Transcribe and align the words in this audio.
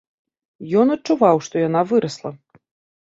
Ён 0.83 0.87
адчуваў, 0.95 1.37
што 1.49 1.55
яна 1.67 1.81
вырасла. 1.93 2.29